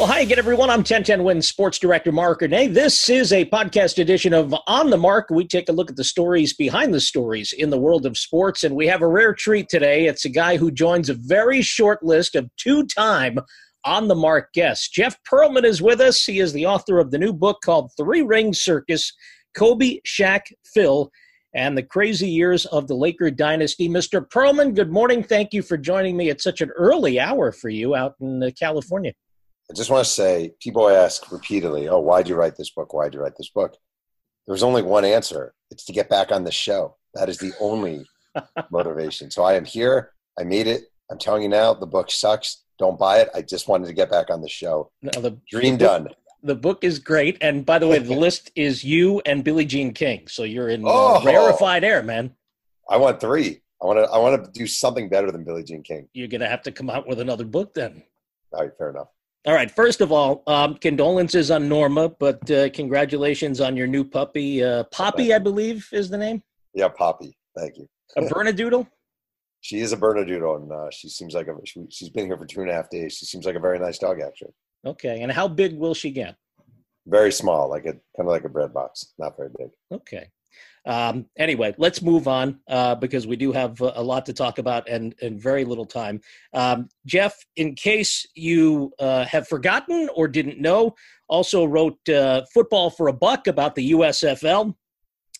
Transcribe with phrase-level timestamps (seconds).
[0.00, 0.70] Well, hi again, everyone.
[0.70, 2.72] I'm 1010 Win Sports Director Marc Ernay.
[2.72, 5.28] This is a podcast edition of On the Marc.
[5.28, 8.64] We take a look at the stories behind the stories in the world of sports,
[8.64, 10.06] and we have a rare treat today.
[10.06, 13.40] It's a guy who joins a very short list of two time
[13.84, 14.88] On the Marc guests.
[14.88, 16.24] Jeff Pearlman is with us.
[16.24, 19.12] He is the author of the new book called Three Ring Circus
[19.54, 21.10] Kobe, Shaq, Phil,
[21.54, 23.86] and the Crazy Years of the Laker Dynasty.
[23.86, 24.26] Mr.
[24.26, 25.22] Pearlman, good morning.
[25.22, 28.48] Thank you for joining me at such an early hour for you out in uh,
[28.58, 29.12] California.
[29.70, 32.92] I just want to say people ask repeatedly, oh, why'd you write this book?
[32.92, 33.76] Why'd you write this book?
[34.46, 36.96] There's only one answer it's to get back on the show.
[37.14, 38.04] That is the only
[38.72, 39.30] motivation.
[39.30, 40.10] So I am here.
[40.38, 40.82] I made it.
[41.10, 42.64] I'm telling you now, the book sucks.
[42.80, 43.28] Don't buy it.
[43.32, 44.90] I just wanted to get back on the show.
[45.02, 46.04] Now, the, Dream the done.
[46.04, 47.38] Book, the book is great.
[47.40, 50.26] And by the way, the list is you and Billie Jean King.
[50.26, 51.24] So you're in uh, Oh.
[51.24, 52.34] rarefied air, man.
[52.88, 53.60] I want three.
[53.80, 54.10] I want to.
[54.10, 56.08] I want to do something better than Billie Jean King.
[56.12, 58.02] You're going to have to come out with another book then.
[58.52, 59.08] All right, fair enough.
[59.46, 59.70] All right.
[59.70, 64.62] First of all, um, condolences on Norma, but uh, congratulations on your new puppy.
[64.62, 66.42] Uh, Poppy, I believe, is the name.
[66.74, 67.36] Yeah, Poppy.
[67.56, 67.88] Thank you.
[68.16, 68.86] A Bernedoodle.
[69.62, 71.54] She is a Bernedoodle, and uh, she seems like a.
[71.66, 73.12] She, she's been here for two and a half days.
[73.18, 74.54] She seems like a very nice dog, actually.
[74.86, 75.20] Okay.
[75.20, 76.36] And how big will she get?
[77.06, 79.68] Very small, like a kind of like a bread box, not very big.
[79.92, 80.30] Okay.
[80.86, 84.58] Um, anyway, let's move on uh, because we do have a, a lot to talk
[84.58, 86.20] about and, and very little time.
[86.54, 90.94] Um, Jeff, in case you uh, have forgotten or didn't know,
[91.28, 94.74] also wrote uh, Football for a Buck about the USFL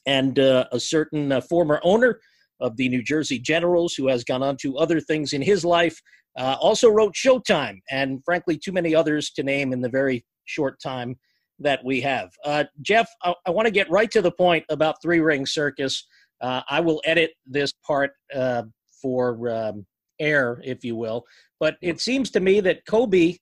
[0.07, 2.21] and uh, a certain uh, former owner
[2.61, 6.01] of the New Jersey Generals who has gone on to other things in his life.
[6.39, 10.81] Uh, also wrote Showtime and, frankly, too many others to name in the very short
[10.81, 11.17] time
[11.61, 12.33] that we have.
[12.45, 16.07] Uh, Jeff, I, I want to get right to the point about Three Ring Circus.
[16.41, 18.63] Uh, I will edit this part uh,
[19.01, 19.87] for um,
[20.19, 21.25] air, if you will.
[21.59, 23.37] But it seems to me that Kobe,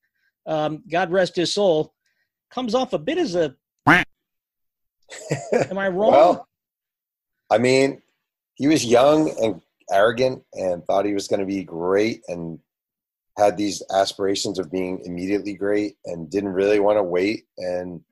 [0.46, 1.94] um, God rest his soul,
[2.50, 3.54] comes off a bit as a.
[5.70, 6.12] Am I wrong?
[6.12, 6.48] Well,
[7.50, 8.02] I mean,
[8.54, 12.58] he was young and arrogant and thought he was going to be great and
[13.38, 17.44] had these aspirations of being immediately great and didn't really want to wait.
[17.56, 18.02] And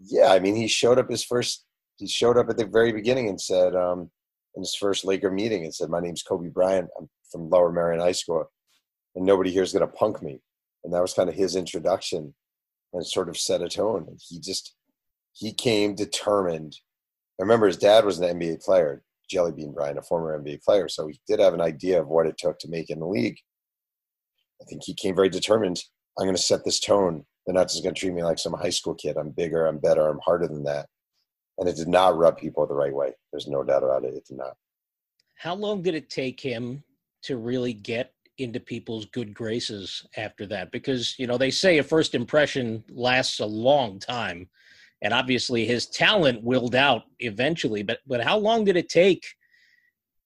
[0.00, 1.64] yeah, I mean, he showed up his first,
[1.96, 4.10] he showed up at the very beginning and said, um,
[4.54, 6.88] in his first Laker meeting and said, My name's Kobe Bryant.
[6.98, 8.44] I'm from Lower Merion High School,
[9.16, 10.40] and nobody here is going to punk me.
[10.84, 12.32] And that was kind of his introduction
[12.92, 14.04] and sort of set a tone.
[14.06, 14.76] And he just,
[15.32, 16.76] he came determined.
[17.40, 20.88] I remember his dad was an NBA player, Jelly Bean Bryant, a former NBA player.
[20.88, 23.38] So he did have an idea of what it took to make in the league.
[24.60, 25.82] I think he came very determined.
[26.18, 27.24] I'm going to set this tone.
[27.46, 29.16] They're not just going to treat me like some high school kid.
[29.16, 30.86] I'm bigger, I'm better, I'm harder than that.
[31.58, 33.12] And it did not rub people the right way.
[33.32, 34.14] There's no doubt about it.
[34.14, 34.56] It did not.
[35.36, 36.82] How long did it take him
[37.22, 40.72] to really get into people's good graces after that?
[40.72, 44.48] Because, you know, they say a first impression lasts a long time.
[45.02, 47.82] And obviously his talent willed out eventually.
[47.82, 49.26] But but how long did it take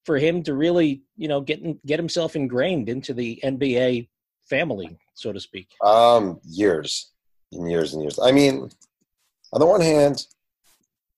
[0.04, 4.08] for him to really, you know, get get himself ingrained into the NBA
[4.48, 5.68] family, so to speak?
[5.84, 7.12] Um, years
[7.52, 8.18] and years and years.
[8.18, 8.70] I mean,
[9.52, 10.26] on the one hand,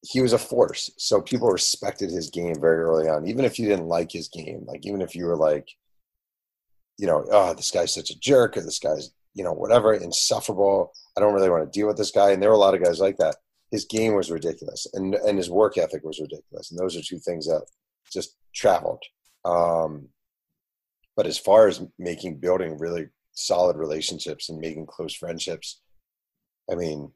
[0.03, 3.27] he was a force, so people respected his game very early on.
[3.27, 5.69] Even if you didn't like his game, like even if you were like,
[6.97, 10.93] you know, oh, this guy's such a jerk, or this guy's, you know, whatever, insufferable.
[11.17, 12.31] I don't really want to deal with this guy.
[12.31, 13.37] And there were a lot of guys like that.
[13.71, 16.71] His game was ridiculous, and and his work ethic was ridiculous.
[16.71, 17.65] And those are two things that
[18.13, 19.03] just traveled.
[19.45, 20.09] Um,
[21.17, 25.81] but as far as making building really solid relationships and making close friendships,
[26.71, 27.13] I mean,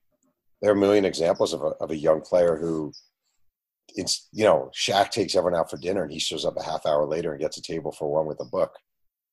[0.61, 2.93] there are a million examples of a, of a young player who
[3.97, 6.87] it's you know Shaq takes everyone out for dinner and he shows up a half
[6.87, 8.73] hour later and gets a table for one with a book,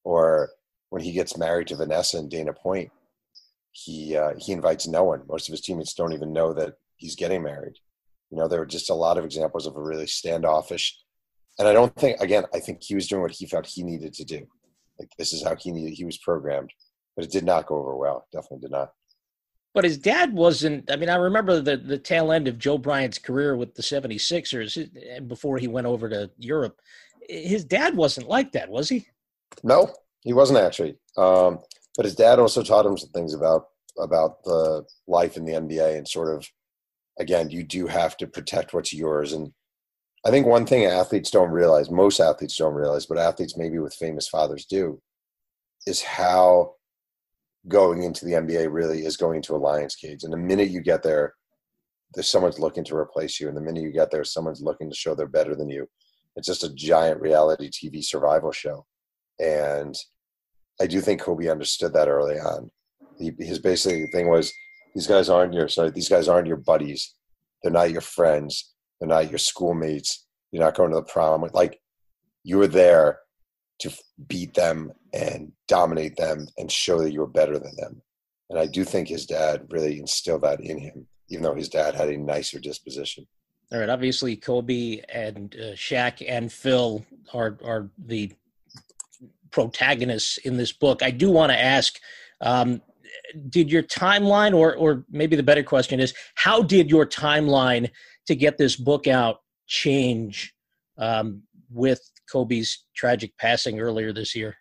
[0.04, 0.50] or
[0.90, 2.92] when he gets married to Vanessa and Dana Point,
[3.72, 5.24] he uh, he invites no one.
[5.28, 7.78] Most of his teammates don't even know that he's getting married.
[8.30, 10.98] You know, there were just a lot of examples of a really standoffish.
[11.60, 14.14] And I don't think, again, I think he was doing what he felt he needed
[14.14, 14.48] to do.
[15.02, 16.72] Like this is how he needed, he was programmed,
[17.16, 18.28] but it did not go over well.
[18.32, 18.92] Definitely did not.
[19.74, 20.92] But his dad wasn't.
[20.92, 24.78] I mean, I remember the, the tail end of Joe Bryant's career with the 76ers
[24.78, 26.80] eh, before he went over to Europe.
[27.28, 29.08] His dad wasn't like that, was he?
[29.64, 30.98] No, he wasn't actually.
[31.18, 31.60] Um,
[31.96, 33.68] but his dad also taught him some things about
[33.98, 36.46] about the life in the NBA and sort of
[37.20, 39.34] again, you do have to protect what's yours.
[39.34, 39.54] And
[40.26, 43.94] I think one thing athletes don't realize, most athletes don't realize, but athletes maybe with
[43.96, 45.02] famous fathers do,
[45.88, 46.76] is how
[47.68, 50.24] going into the NBA really is going to a lion's cage.
[50.24, 51.34] And the minute you get there,
[52.14, 53.48] there's someone's looking to replace you.
[53.48, 55.88] And the minute you get there, someone's looking to show they're better than you.
[56.36, 58.86] It's just a giant reality TV survival show.
[59.40, 59.96] And
[60.80, 62.70] I do think Kobe understood that early on.
[63.18, 64.52] He, his basic thing was,
[64.94, 67.16] these guys aren't your sorry, these guys aren't your buddies.
[67.62, 68.71] They're not your friends.
[69.02, 70.28] They're not your schoolmates.
[70.52, 71.44] You're not going to the prom.
[71.54, 71.82] Like
[72.44, 73.20] you were there
[73.80, 73.92] to
[74.28, 78.02] beat them and dominate them and show that you were better than them.
[78.52, 81.96] And I do think his dad really instilled that in him, even though his dad
[81.96, 83.26] had a nicer disposition.
[83.72, 83.90] All right.
[83.90, 87.04] Obviously, Kobe and uh, Shaq and Phil
[87.34, 88.32] are are the
[89.50, 91.02] protagonists in this book.
[91.02, 92.00] I do want to ask.
[92.42, 92.82] Um,
[93.50, 97.90] did your timeline, or or maybe the better question is, how did your timeline
[98.28, 99.38] to get this book out
[99.68, 100.54] change
[100.98, 104.56] um, with Kobe's tragic passing earlier this year?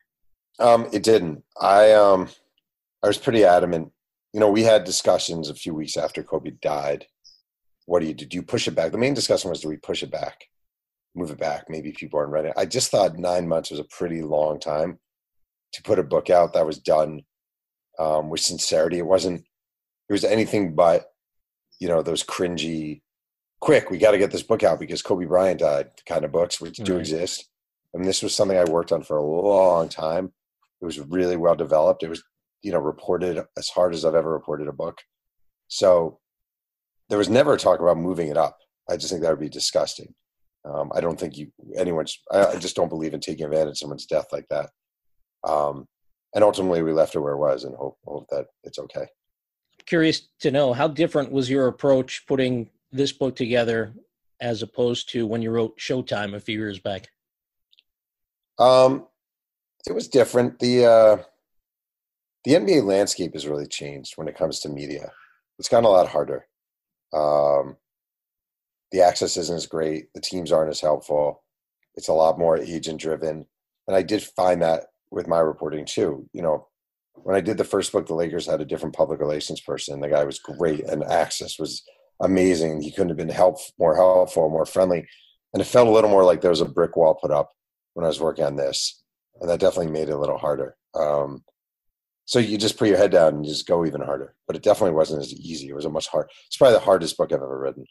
[0.58, 1.43] Um, it didn't.
[1.61, 2.29] I um,
[3.02, 3.93] I was pretty adamant.
[4.32, 7.06] You know, we had discussions a few weeks after Kobe died.
[7.87, 8.26] What do you do?
[8.26, 8.93] Do you push it back?
[8.93, 10.44] The main discussion was, do we push it back,
[11.17, 11.64] move it back?
[11.69, 12.50] Maybe people aren't ready.
[12.56, 15.00] I just thought nine months was a pretty long time
[15.73, 17.23] to put a book out that was done
[18.00, 18.99] um, with sincerity.
[18.99, 19.44] It wasn't.
[20.08, 21.05] It was anything but,
[21.79, 23.02] you know, those cringy,
[23.61, 23.91] quick.
[23.91, 25.91] We got to get this book out because Kobe Bryant died.
[26.06, 26.87] Kind of books which right.
[26.87, 27.49] do exist.
[27.94, 30.32] And this was something I worked on for a long time.
[30.81, 32.02] It was really well developed.
[32.02, 32.23] It was,
[32.62, 34.99] you know, reported as hard as I've ever reported a book.
[35.69, 36.19] So
[37.08, 38.56] there was never a talk about moving it up.
[38.88, 40.14] I just think that would be disgusting.
[40.64, 42.19] Um, I don't think you anyone's.
[42.31, 44.70] I, I, just don't believe in taking advantage of someone's death like that.
[45.46, 45.87] Um,
[46.35, 49.06] and ultimately, we left it where it was, and hope hope that it's okay.
[49.87, 53.94] Curious to know how different was your approach putting this book together
[54.41, 57.09] as opposed to when you wrote Showtime a few years back.
[58.59, 59.06] Um,
[59.87, 60.59] it was different.
[60.59, 61.17] The uh,
[62.44, 65.12] the NBA landscape has really changed when it comes to media.
[65.59, 66.47] It's gotten a lot harder.
[67.12, 67.77] Um,
[68.93, 70.12] the access isn't as great.
[70.15, 71.43] The teams aren't as helpful.
[71.94, 73.47] It's a lot more agent driven,
[73.88, 76.29] and I did find that with my reporting too.
[76.33, 76.69] You know,
[77.15, 80.01] when I did the first book, the Lakers had a different public relations person.
[80.01, 81.83] The guy was great, and access was
[82.21, 82.83] amazing.
[82.83, 85.07] He couldn't have been help more helpful, more friendly,
[85.53, 87.51] and it felt a little more like there was a brick wall put up
[87.95, 89.03] when I was working on this,
[89.41, 90.77] and that definitely made it a little harder.
[90.95, 91.45] Um,
[92.25, 94.37] so you just put your head down and just go even harder.
[94.47, 95.69] But it definitely wasn't as easy.
[95.69, 96.29] It was a much hard.
[96.47, 97.85] It's probably the hardest book I've ever written.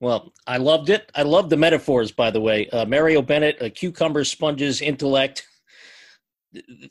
[0.00, 1.10] Well, I loved it.
[1.14, 2.68] I love the metaphors, by the way.
[2.68, 5.48] Uh, Mario Bennett, a cucumber, sponges, intellect,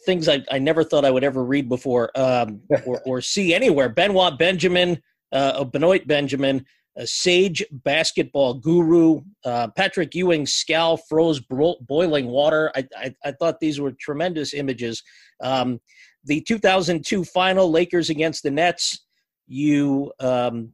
[0.06, 3.90] things I, I never thought I would ever read before um, or, or see anywhere.
[3.90, 9.22] Benoit Benjamin, uh, Benoit Benjamin, a sage basketball guru.
[9.44, 12.72] Uh, Patrick Ewing, Scal froze bro- boiling water.
[12.76, 15.02] I, I, I, thought these were tremendous images.
[15.42, 15.80] Um,
[16.24, 19.06] the 2002 final, Lakers against the Nets,
[19.48, 20.72] you um,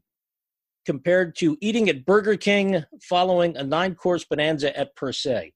[0.85, 5.53] compared to eating at Burger King following a nine course bonanza at Per Se.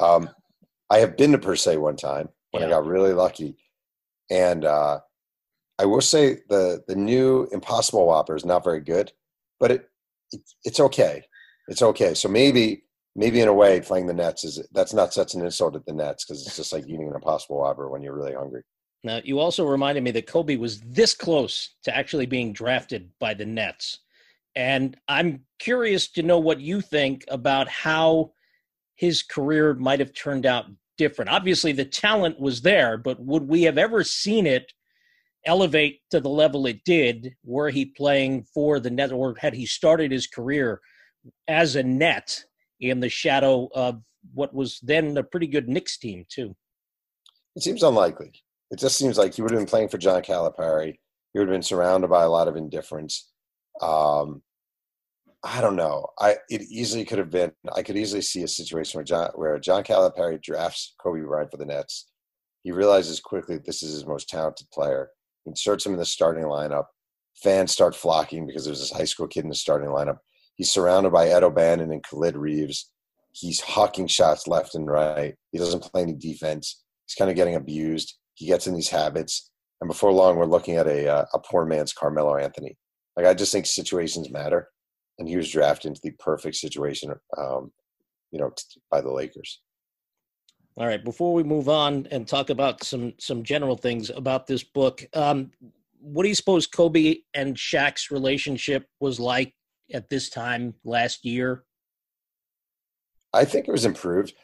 [0.00, 0.28] Um,
[0.90, 2.68] I have been to Per Se one time when yeah.
[2.68, 3.56] I got really lucky.
[4.30, 5.00] And uh,
[5.78, 9.12] I will say the, the new Impossible Whopper is not very good
[9.58, 9.88] but it,
[10.32, 11.24] it it's okay.
[11.68, 12.14] It's okay.
[12.14, 15.76] So maybe maybe in a way playing the Nets is that's not such an insult
[15.76, 18.62] at the Nets because it's just like eating an impossible whopper when you're really hungry.
[19.04, 23.34] Now you also reminded me that Kobe was this close to actually being drafted by
[23.34, 24.00] the Nets.
[24.54, 28.32] And I'm curious to know what you think about how
[28.96, 30.66] his career might have turned out
[30.98, 31.30] different.
[31.30, 34.72] Obviously, the talent was there, but would we have ever seen it
[35.44, 39.64] elevate to the level it did were he playing for the net or had he
[39.64, 40.80] started his career
[41.46, 42.44] as a net
[42.80, 44.02] in the shadow of
[44.34, 46.54] what was then a pretty good Knicks team too?
[47.54, 48.32] It seems unlikely.
[48.70, 50.98] It just seems like he would have been playing for John Calipari.
[51.32, 53.30] He would have been surrounded by a lot of indifference.
[53.80, 54.42] Um,
[55.44, 56.08] I don't know.
[56.18, 57.52] I it easily could have been.
[57.74, 61.56] I could easily see a situation where John where John Calipari drafts Kobe Bryant for
[61.56, 62.10] the Nets
[62.62, 65.10] He realizes quickly this is his most talented player.
[65.44, 66.86] Inserts him in the starting lineup.
[67.42, 70.18] Fans start flocking because there's this high school kid in the starting lineup.
[70.56, 72.90] He's surrounded by Ed O'Bannon and Khalid Reeves.
[73.32, 75.34] He's hawking shots left and right.
[75.52, 76.82] He doesn't play any defense.
[77.06, 78.16] He's kind of getting abused.
[78.34, 79.50] He gets in these habits.
[79.80, 82.78] And before long, we're looking at a, uh, a poor man's Carmelo Anthony.
[83.14, 84.68] Like, I just think situations matter.
[85.18, 87.72] And he was drafted into the perfect situation, um,
[88.30, 88.52] you know,
[88.90, 89.60] by the Lakers.
[90.78, 91.02] All right.
[91.02, 95.50] Before we move on and talk about some some general things about this book, um,
[96.00, 99.54] what do you suppose Kobe and Shaq's relationship was like
[99.92, 101.64] at this time last year?
[103.32, 104.34] I think it was improved.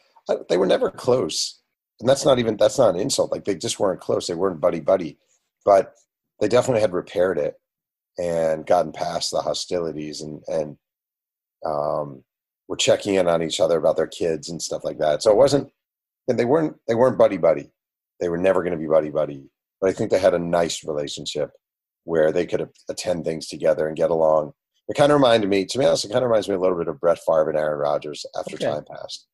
[0.48, 1.60] They were never close,
[2.00, 3.30] and that's not even that's not an insult.
[3.30, 4.26] Like they just weren't close.
[4.26, 5.18] They weren't buddy buddy,
[5.66, 5.94] but
[6.40, 7.56] they definitely had repaired it
[8.18, 10.76] and gotten past the hostilities and and
[11.64, 12.22] um,
[12.68, 15.22] were checking in on each other about their kids and stuff like that.
[15.22, 15.70] So it wasn't,
[16.28, 17.70] and they weren't they weren't buddy buddy.
[18.20, 19.50] They were never going to be buddy buddy.
[19.80, 21.50] But I think they had a nice relationship
[22.04, 24.52] where they could attend things together and get along
[24.88, 26.76] it kind of reminded me, to be honest, it kind of reminds me a little
[26.76, 28.66] bit of Brett Favre and Aaron Rodgers after okay.
[28.66, 29.26] time passed.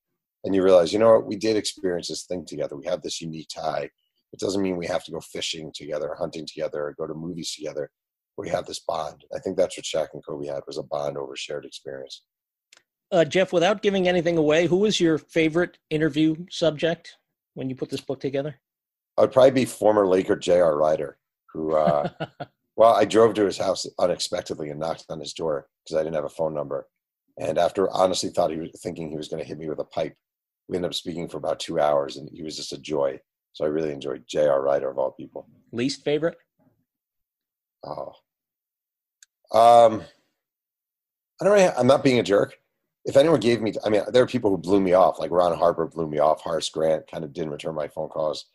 [0.45, 2.77] And you realize, you know what, we did experience this thing together.
[2.77, 3.91] We have this unique tie.
[4.33, 7.55] It doesn't mean we have to go fishing together, hunting together, or go to movies
[7.55, 7.91] together.
[8.39, 9.25] We have this bond.
[9.35, 12.23] I think that's what Shaq and Kobe had was a bond over shared experience.
[13.13, 17.17] Uh, Jeff, without giving anything away, who was your favorite interview subject
[17.55, 18.61] when you put this book together?
[19.17, 20.77] I would probably be former Laker J.R.
[20.77, 21.19] Rider,
[21.53, 22.09] who uh,
[22.79, 26.15] Well, I drove to his house unexpectedly and knocked on his door because I didn't
[26.15, 26.87] have a phone number.
[27.37, 29.85] And after honestly thought he was thinking he was going to hit me with a
[29.85, 30.15] pipe,
[30.69, 33.19] we ended up speaking for about two hours, and he was just a joy.
[33.53, 34.63] So I really enjoyed J.R.
[34.63, 35.49] Rider of all people.
[35.73, 36.37] Least favorite?
[37.85, 38.13] Oh,
[39.53, 40.03] um,
[41.41, 41.73] I don't know.
[41.77, 42.59] I'm not being a jerk.
[43.05, 45.57] If anyone gave me, I mean, there are people who blew me off, like Ron
[45.57, 46.43] Harper blew me off.
[46.43, 48.47] Horace Grant kind of didn't return my phone calls.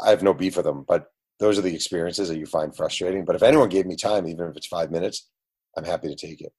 [0.00, 3.24] I have no beef with them, but those are the experiences that you find frustrating.
[3.24, 5.28] But if anyone gave me time, even if it's five minutes,
[5.76, 6.52] I'm happy to take it.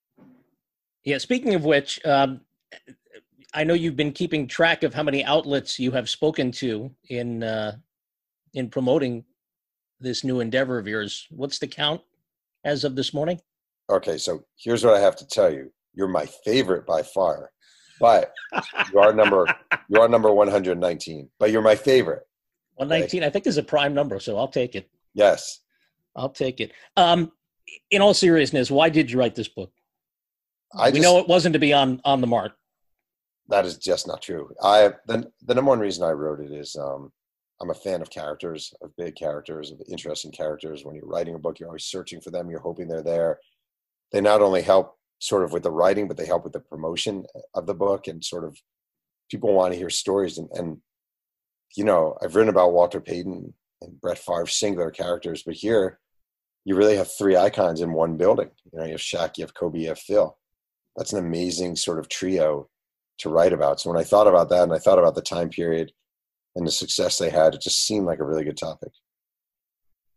[1.03, 1.17] Yeah.
[1.17, 2.41] Speaking of which, um,
[3.53, 7.43] I know you've been keeping track of how many outlets you have spoken to in
[7.43, 7.75] uh,
[8.53, 9.25] in promoting
[9.99, 11.27] this new endeavor of yours.
[11.29, 12.01] What's the count
[12.63, 13.39] as of this morning?
[13.89, 15.71] Okay, so here's what I have to tell you.
[15.93, 17.51] You're my favorite by far,
[17.99, 18.31] but
[18.91, 19.45] you are number
[19.89, 21.29] you are number 119.
[21.39, 22.23] But you're my favorite.
[22.75, 24.89] 119, I think, is a prime number, so I'll take it.
[25.13, 25.59] Yes.
[26.15, 26.71] I'll take it.
[26.95, 27.31] Um,
[27.89, 29.71] in all seriousness, why did you write this book?
[30.73, 32.53] I we just, know it wasn't to be on on the mark.
[33.49, 34.53] That is just not true.
[34.63, 37.11] I the the number one reason I wrote it is um,
[37.61, 40.83] I'm a fan of characters, of big characters, of interesting characters.
[40.83, 42.49] When you're writing a book, you're always searching for them.
[42.49, 43.39] You're hoping they're there.
[44.11, 47.25] They not only help sort of with the writing, but they help with the promotion
[47.35, 48.57] uh, of the book and sort of
[49.29, 50.77] people want to hear stories and, and
[51.75, 55.99] you know, I've written about Walter Payton and Brett Favre, singular characters, but here
[56.65, 58.49] you really have three icons in one building.
[58.71, 60.37] You know, you have Shaq, you have Kobe, you have Phil.
[60.95, 62.69] That's an amazing sort of trio
[63.19, 63.79] to write about.
[63.79, 65.91] So when I thought about that and I thought about the time period
[66.55, 68.91] and the success they had, it just seemed like a really good topic.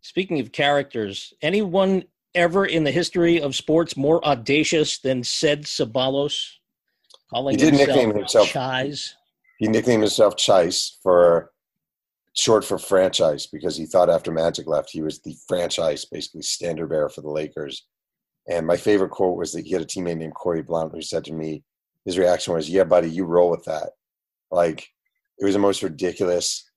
[0.00, 6.50] Speaking of characters, anyone ever in the history of sports more audacious than Ced Ceballos?
[7.30, 9.14] Calling he did himself nickname himself Chise
[9.58, 11.50] he nicknamed himself Chise for
[12.34, 16.88] short for franchise because he thought after Magic left he was the franchise basically standard
[16.88, 17.86] bearer for the Lakers.
[18.48, 21.24] And my favorite quote was that he had a teammate named Corey Blount who said
[21.24, 21.62] to me,
[22.04, 23.92] his reaction was, "Yeah, buddy, you roll with that."
[24.50, 24.88] Like
[25.38, 26.68] it was the most ridiculous.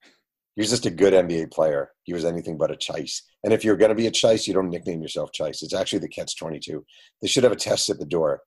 [0.56, 1.92] He was just a good NBA player.
[2.04, 3.22] He was anything but a Chise.
[3.44, 5.62] And if you're going to be a Chise, you don't nickname yourself Chise.
[5.62, 6.84] It's actually the catch 22.
[7.22, 8.42] They should have a test at the door.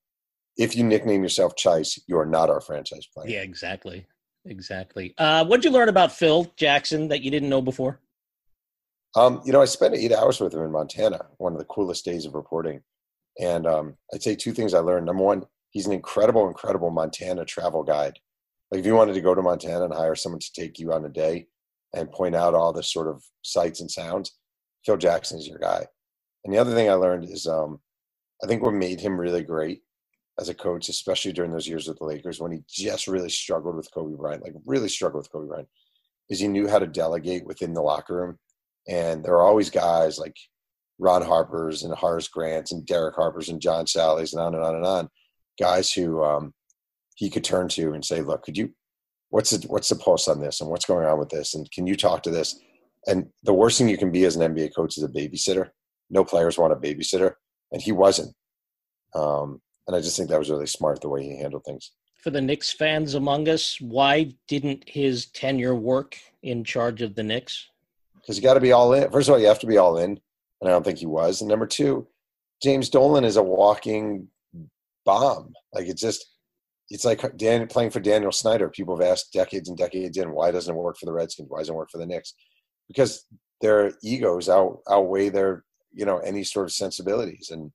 [0.57, 3.29] If you nickname yourself Chise, you are not our franchise player.
[3.29, 4.07] Yeah, exactly.
[4.47, 5.15] Exactly.
[5.19, 8.01] Uh, what did you learn about Phil Jackson that you didn't know before?
[9.17, 12.05] Um, you know, I spent eight hours with him in Montana, one of the coolest
[12.05, 12.81] days of reporting.
[13.41, 15.07] And um, I'd say two things I learned.
[15.07, 18.19] Number one, he's an incredible, incredible Montana travel guide.
[18.71, 21.05] Like if you wanted to go to Montana and hire someone to take you on
[21.05, 21.47] a day
[21.95, 24.37] and point out all the sort of sights and sounds,
[24.85, 25.87] Phil Jackson is your guy.
[26.45, 27.81] And the other thing I learned is um,
[28.43, 29.83] I think what made him really great
[30.39, 33.77] as a coach, especially during those years with the Lakers when he just really struggled
[33.77, 35.69] with Kobe Bryant, like really struggled with Kobe Bryant,
[36.31, 38.39] is he knew how to delegate within the locker room.
[38.89, 40.37] And there are always guys like
[40.99, 44.77] Ron Harper's and Horace Grant's and Derek Harper's and John Salley's and on and on
[44.77, 45.09] and on,
[45.59, 46.55] guys who um,
[47.21, 48.71] he could turn to and say, "Look, could you?
[49.29, 51.55] What's the what's the pulse on this and what's going on with this?
[51.55, 52.59] And can you talk to this?"
[53.07, 55.69] And the worst thing you can be as an NBA coach is a babysitter.
[56.09, 57.35] No players want a babysitter,
[57.73, 58.35] and he wasn't.
[59.15, 61.93] Um, and I just think that was really smart the way he handled things.
[62.23, 67.23] For the Knicks fans among us, why didn't his tenure work in charge of the
[67.23, 67.69] Knicks?
[68.17, 69.11] Because you got to be all in.
[69.11, 70.11] First of all, you have to be all in,
[70.61, 71.41] and I don't think he was.
[71.41, 72.07] And number two,
[72.63, 74.29] James Dolan is a walking
[75.05, 75.55] bomb.
[75.73, 76.27] Like it's just,
[76.91, 78.69] it's like Dan, playing for Daniel Snyder.
[78.69, 81.49] People have asked decades and decades in, why doesn't it work for the Redskins?
[81.49, 82.35] Why doesn't it work for the Knicks?
[82.89, 83.25] Because
[83.61, 87.51] their egos out, outweigh their, you know, any sort of sensibilities.
[87.51, 87.71] And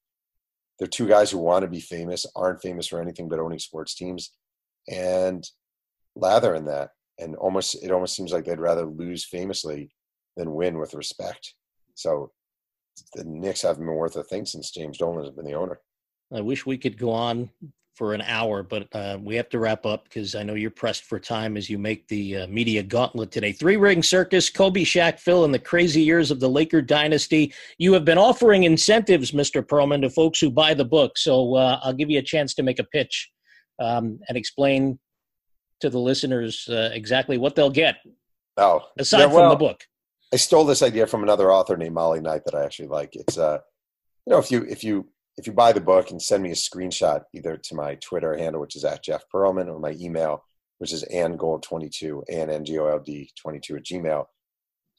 [0.77, 3.95] they're two guys who want to be famous, aren't famous for anything but owning sports
[3.95, 4.31] teams,
[4.89, 5.49] and
[6.15, 6.89] lather in that.
[7.17, 9.91] And almost, it almost seems like they'd rather lose famously
[10.35, 11.53] than win with respect.
[11.93, 12.33] So
[13.13, 15.79] the Knicks haven't been worth a thing since James Dolan has been the owner.
[16.33, 17.49] I wish we could go on
[17.95, 21.05] for an hour, but uh, we have to wrap up because I know you're pressed
[21.05, 23.53] for time as you make the uh, media gauntlet today.
[23.53, 27.53] Three ring circus, Kobe, Shaq, Phil, and the crazy years of the Laker dynasty.
[27.77, 29.65] You have been offering incentives, Mr.
[29.65, 31.17] Pearlman, to folks who buy the book.
[31.17, 33.31] So uh, I'll give you a chance to make a pitch
[33.79, 34.99] um, and explain
[35.79, 37.97] to the listeners uh, exactly what they'll get.
[38.57, 39.83] Oh, aside yeah, well, from the book.
[40.33, 43.15] I stole this idea from another author named Molly Knight that I actually like.
[43.15, 43.59] It's uh,
[44.25, 46.55] you know, if you if you if you buy the book and send me a
[46.55, 50.43] screenshot either to my Twitter handle, which is at Jeff Pearlman, or my email,
[50.77, 54.25] which is angold22, A-N-N-G-O-L-D 22 at Gmail.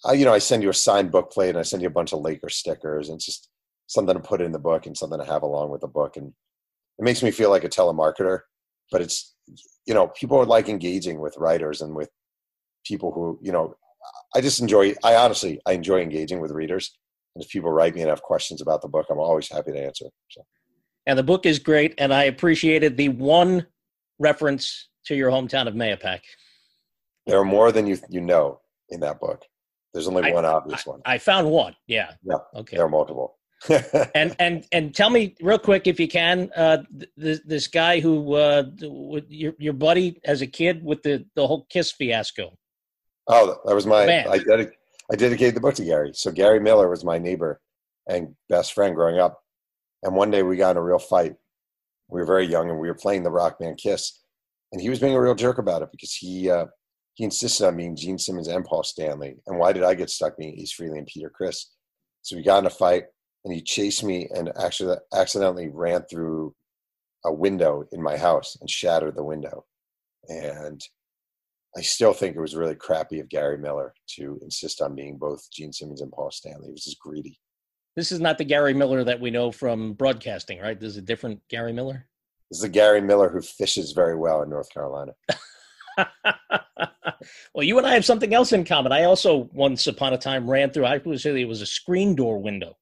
[0.04, 1.92] I, you know, I send you a signed book plate and I send you a
[1.92, 3.48] bunch of Laker stickers and just
[3.86, 6.16] something to put in the book and something to have along with the book.
[6.16, 6.28] And
[6.98, 8.40] it makes me feel like a telemarketer,
[8.90, 9.34] but it's,
[9.86, 12.10] you know, people are like engaging with writers and with
[12.84, 13.74] people who, you know,
[14.34, 16.96] I just enjoy, I honestly, I enjoy engaging with readers
[17.42, 20.06] if people write me and have questions about the book, I'm always happy to answer.
[20.30, 20.42] So.
[21.06, 23.66] And the book is great, and I appreciated the one
[24.18, 26.20] reference to your hometown of Mahopac.
[27.26, 29.44] There are more than you you know in that book.
[29.92, 31.00] There's only I, one obvious I, one.
[31.04, 31.74] I found one.
[31.86, 32.12] Yeah.
[32.22, 32.36] Yeah.
[32.54, 32.76] Okay.
[32.76, 33.38] There are multiple.
[34.14, 36.82] and and and tell me real quick if you can uh,
[37.16, 38.64] this this guy who uh,
[39.28, 42.56] your your buddy as a kid with the the whole kiss fiasco.
[43.28, 44.28] Oh, that was my Man.
[44.28, 44.68] I
[45.10, 46.12] I dedicated the book to Gary.
[46.14, 47.60] So Gary Miller was my neighbor
[48.08, 49.40] and best friend growing up.
[50.02, 51.34] And one day we got in a real fight.
[52.08, 54.20] We were very young and we were playing the rock band Kiss.
[54.72, 56.66] And he was being a real jerk about it because he uh,
[57.14, 59.36] he insisted on being Gene Simmons and Paul Stanley.
[59.46, 61.72] And why did I get stuck being Ace Frehley and Peter Criss?
[62.22, 63.04] So we got in a fight
[63.44, 66.54] and he chased me and actually accidentally ran through
[67.24, 69.64] a window in my house and shattered the window.
[70.28, 70.80] And
[71.76, 75.46] I still think it was really crappy of Gary Miller to insist on being both
[75.52, 76.68] Gene Simmons and Paul Stanley.
[76.68, 77.38] He was just greedy.
[77.96, 80.78] This is not the Gary Miller that we know from broadcasting, right?
[80.78, 82.06] This is a different Gary Miller.
[82.50, 85.12] This is the Gary Miller who fishes very well in North Carolina.
[87.54, 88.92] well, you and I have something else in common.
[88.92, 90.86] I also once upon a time ran through.
[90.86, 92.76] I would say it was a screen door window.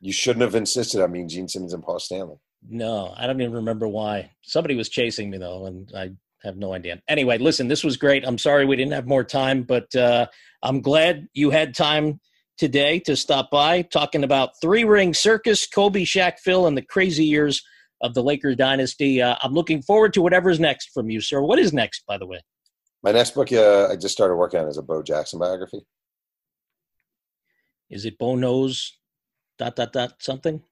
[0.00, 2.36] You shouldn't have insisted on being Gene Simmons and Paul Stanley.
[2.68, 4.30] No, I don't even remember why.
[4.42, 6.10] Somebody was chasing me though, and I
[6.44, 7.00] have no idea.
[7.08, 8.24] Anyway, listen, this was great.
[8.26, 10.26] I'm sorry we didn't have more time, but uh,
[10.62, 12.20] I'm glad you had time
[12.58, 17.24] today to stop by talking about three ring circus, Kobe, Shaq, Phil, and the crazy
[17.24, 17.62] years
[18.00, 19.22] of the Laker dynasty.
[19.22, 21.40] Uh, I'm looking forward to whatever's next from you, sir.
[21.40, 22.40] What is next, by the way?
[23.02, 25.86] My next book, uh, I just started working on is a Bo Jackson biography.
[27.90, 28.98] Is it Bo knows
[29.58, 30.62] dot dot dot something?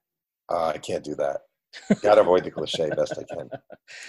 [0.50, 1.40] Uh, I can't do that.
[2.02, 3.50] Got to avoid the cliche best I can.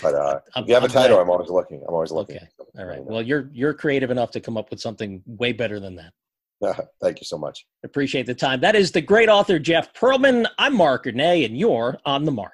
[0.01, 1.23] But uh, if you have I'm a title, glad.
[1.23, 1.83] I'm always looking.
[1.87, 2.37] I'm always looking.
[2.37, 2.47] Okay.
[2.77, 3.03] All right.
[3.03, 6.13] Well, you're you're creative enough to come up with something way better than that.
[7.01, 7.65] Thank you so much.
[7.83, 8.61] Appreciate the time.
[8.61, 10.45] That is the great author Jeff Pearlman.
[10.57, 12.53] I'm Marc Ernay, and you're on the mark.